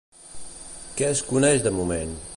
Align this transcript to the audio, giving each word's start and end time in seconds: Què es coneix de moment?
Què 1.01 1.11
es 1.17 1.23
coneix 1.33 1.63
de 1.69 1.77
moment? 1.81 2.21